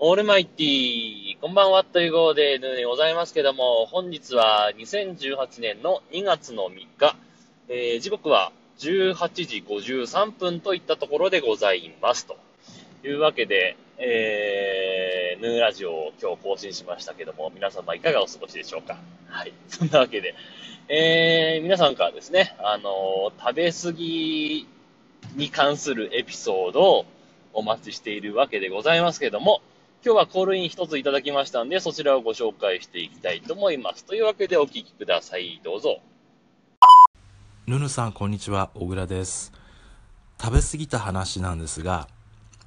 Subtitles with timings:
[0.00, 7.16] オールマイティー、こんばんはという号ででございますけども、本日は2018年の2月の3日、
[7.68, 12.26] えー、時刻は18時53分といったところでございます。
[12.26, 12.36] と
[13.04, 18.98] いうわけで、えー、ヌーラジオを今日更新しましたけども、皆様いかがお過ごしでしょうか？
[19.26, 19.52] はい。
[19.66, 20.36] そんなわけで、
[20.88, 24.68] えー、皆さんからですね、あのー、食べ過ぎ
[25.34, 27.04] に関するエピソードを
[27.52, 29.60] お待ちしているわけでございますけども、
[30.04, 34.04] 今日はコールイン一ついただきましたんで、そちらをご紹介していきたいと思います。
[34.04, 35.60] というわけでお聞きください。
[35.64, 35.98] どうぞ。
[37.66, 38.70] ヌヌさん、こんにちは。
[38.74, 39.52] 小倉です。
[40.40, 42.06] 食べ過ぎた話なんですが、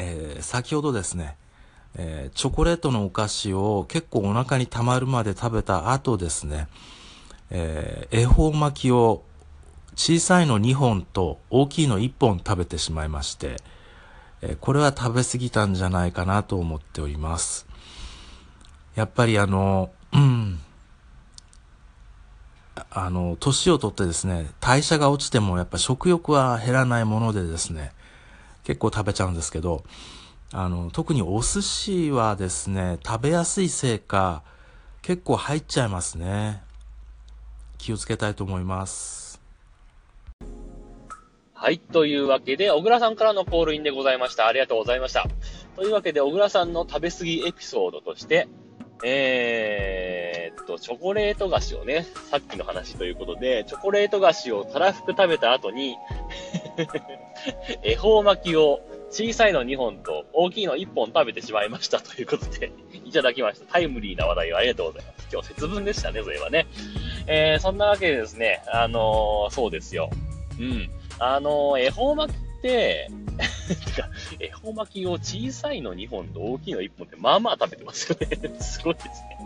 [0.00, 1.36] えー、先ほどですね、
[1.96, 6.66] えー、チョコレートのお菓子を結構お腹に溜まるまで食べた後ですね、
[7.50, 9.22] えー、恵方巻きを
[9.94, 13.58] 小さいの2本と大きいの1本食べてしまいまして、
[14.42, 17.66] えこれは食べ過ぎたんじゃないかなと思っております。
[18.96, 20.58] やっぱりあの、うん、
[22.90, 27.92] あの、年をとってですね、代謝が落ちてもやっぱ食欲は減らないものでですね、
[28.64, 29.84] 結構食べちゃうんですけど、
[30.52, 34.42] あの、特にお寿司はですね、食べやすいせいか、
[35.02, 36.62] 結構入っちゃいますね。
[37.78, 39.21] 気をつけたいと思います。
[41.62, 41.78] はい。
[41.78, 44.48] というわけで、小倉さんからのコールインでございました。
[44.48, 45.28] ありがとうございました。
[45.76, 48.48] というわけで、小倉さんの食べ過ぎエピソードとして、
[49.04, 55.94] えー、っと、チョコレート菓子をね、さっきの話ということで、チョコレート菓子をたらふく食べた後に
[57.84, 62.72] 恵方巻きを小さいの2本と大きいの1本食べてしまいましたということで
[63.04, 63.72] いただきました。
[63.72, 65.28] タイムリーな話題をありがとうございます。
[65.32, 66.66] 今日節分でしたね、それはね。
[67.28, 70.10] えー、そんなわけでですね、あのー、そうですよ。
[70.58, 70.90] うん。
[71.24, 73.08] あの、恵方巻きって、
[74.40, 78.28] 恵方巻きを小さいの2本と大きいの1本って、まあまあ食べてますよね。
[78.58, 79.38] すごいですね。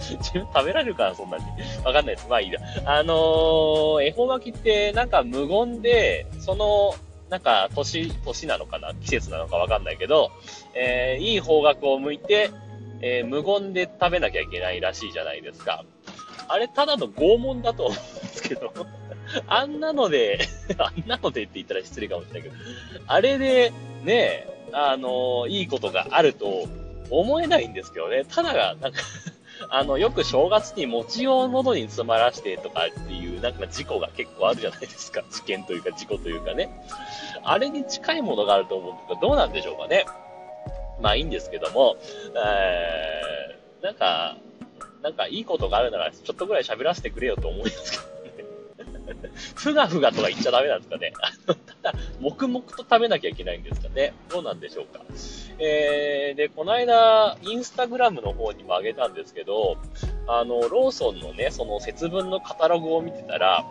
[0.20, 1.44] 自分食べられるかな、そんなに。
[1.82, 2.28] わかんないです。
[2.28, 2.60] まあいいや。
[2.84, 6.94] あの、恵方巻きってなんか無言で、その、
[7.30, 8.92] なんか年、年なのかな？
[8.94, 10.30] 季節なのかわかんないけど、
[10.74, 12.50] えー、いい方角を向いて、
[13.00, 15.84] えー、無言で食べなきゃいけないらしいじゃないですか。
[16.48, 18.72] あれ、ただの拷問だと思うんですけど、
[19.46, 20.38] あんなので
[20.78, 22.54] あんなのでって言ったら失礼かもしれないけど、
[23.06, 23.72] あれで、
[24.02, 26.66] ね、あの、いいことがあると
[27.10, 28.24] 思えないんですけどね。
[28.28, 29.00] ただが、なんか
[29.70, 35.22] あの、よく正月に餅を喉に詰まらしてとかっていう、なんか事故が結構あるじゃないですか。
[35.30, 36.70] 事件というか事故というかね。
[37.44, 40.06] あれに近いものがあると思うんですけど、どうなんでしょうかね。
[41.00, 41.96] まあいいんですけども、
[42.36, 44.36] えー、なんか、
[45.02, 48.13] なんかいいことがあるなら、ちょっとぐらい喋らせてくれよと思いますけど。
[49.54, 51.12] ふがふがとか言っちゃダメなんですかね。
[51.82, 54.14] ただ、黙々と食べなきゃいけないんですかね。
[54.30, 55.04] どうなんでしょうか。
[55.58, 59.76] えー、で、この間、インスタグラムの方にも上げたんですけど、
[60.26, 63.64] あの、ローソンのね、その節分のカタログを見てたら、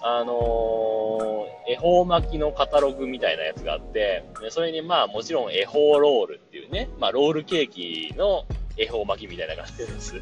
[0.00, 8.44] あのー、恵方巻きのカタログみたいなやつがあって、それにまあもちろん恵方ロールっていうね、まあロールケーキの
[8.76, 10.14] 恵方巻きみたいな感じです。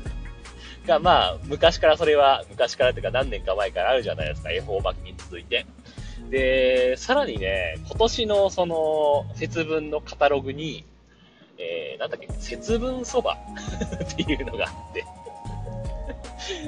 [0.87, 5.67] が、まあ、昔からそれは、昔からというか何年か前からあるじゃないですか、恵方巻きに続いて。
[6.31, 10.85] で、さらにね、今年のその、節分のカタログに、
[11.59, 13.37] えー、なんだっけ、節分そば
[14.05, 15.05] っていうのがあって。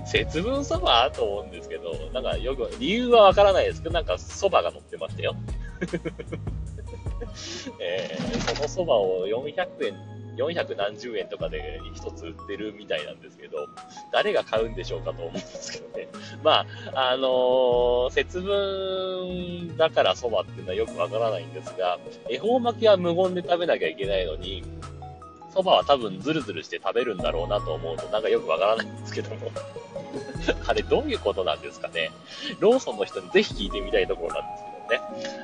[0.07, 1.11] 節分そば？
[1.15, 5.37] と思うんですけど、なんかよく、理由はわからないですけど、なんかそばが乗ってましたよ。
[7.81, 13.69] えー、そのそばを400円400何十円とかで一つ売ってるみたいなんですけど、
[14.13, 16.09] 誰が買うんでしょうかと思うんですけどね。
[16.43, 24.63] まあ、あのー、節分だから蕎麦っていうのはよくわからないんですが、恵方巻きは無言で食べなきゃいけないのに、
[25.53, 29.51] 蕎麦は多分ズルズルして食べるんだろうなと思うとなんかよくわからないんですけども。
[30.67, 32.11] あれどういうことなんですかね。
[32.61, 35.39] ローソンの人にぜひ聞いてみたいところなんですけどね。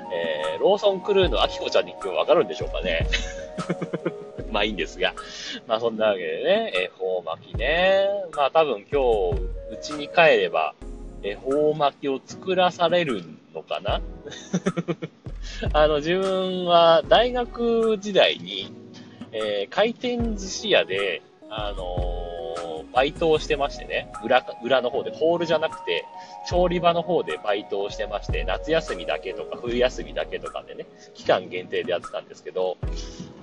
[0.54, 3.06] えー、ローソンクルーのアキコちゃんに今日わかるんでしょうかね。
[4.54, 5.14] まあいいんですが。
[5.66, 8.06] まあそんなわけでね、恵方巻きね。
[8.36, 9.42] まあ多分今日、
[9.72, 10.74] うちに帰れば、
[11.22, 14.00] 恵方巻きを作らされるのかな？
[15.74, 18.72] あの、自分は大学時代に、
[19.32, 21.20] えー、回転寿司屋で、
[21.50, 22.24] あのー
[22.94, 26.04] バイトをしてましてね、裏、裏の方で、ホールじゃなくて、
[26.48, 32.76] 調理場の方でバイトをしてまして、夏休みだけとか、冬休みだけとかでね、期間限定でやってたんですけど、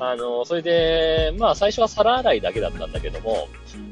[0.04, 3.48] あの、それで、まあ最初は皿洗いだけだったんだけども、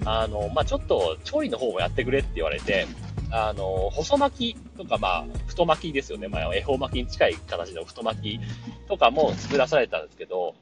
[0.05, 2.87] あの、まあちょっと調理の方もやってくれって言われて、
[3.29, 6.27] あの、細巻きとか、まあ、太巻きですよね。
[6.27, 8.39] まあ、恵方巻きに近い形の太巻き
[8.87, 10.55] とかも作らされたんですけど、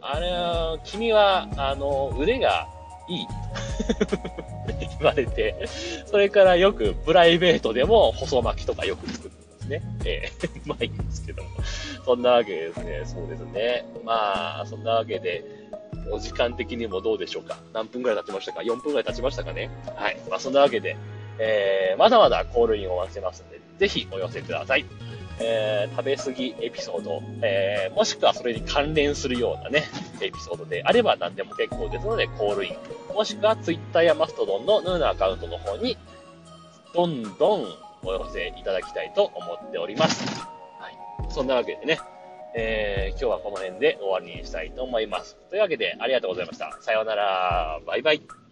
[0.00, 2.66] あれ、君は、あの、腕が
[3.10, 4.46] いいって。
[4.98, 5.68] 言われて、
[6.06, 9.30] それからよくプライベートでも細巻きとかよく作っ
[9.66, 9.82] ね。
[10.04, 11.50] えー、 まあいいんですけども。
[12.04, 13.02] そんなわけですね。
[13.04, 13.84] そうですね。
[14.04, 15.44] まあ、そんなわけで、
[16.10, 17.58] お時間的にもどうでしょうか。
[17.72, 19.70] 何分くらい経ちましたか ?4 分くらい経ちましたかね？
[19.96, 20.16] はい。
[20.30, 20.96] まあそんなわけで、
[21.38, 24.84] えー、まだまだコールインを待ちしてますんで、ぜひお寄せください。
[25.38, 29.84] えー、食べ過ぎエピソード、えー、もしくはそれに関連するようなね、
[30.22, 35.98] エピソードであれば何でも結構ですので、コールイン、もしくは Twitter やマストドンのヌーナアカウントの方に、
[36.94, 37.66] どんどん
[38.02, 40.24] お寄せいただきたいと思っております。
[40.78, 40.96] はい。
[41.28, 41.98] そんなわけでね、
[42.54, 45.36] えー、今日はこの辺で終わりにしたいと思います。
[45.50, 46.76] というわけで、ありがとうございました。
[46.80, 47.80] さようなら。
[47.86, 48.45] バイバイ。